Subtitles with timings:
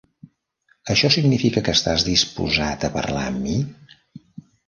[0.93, 3.59] Això significa que estàs disposat a parlar amb mi?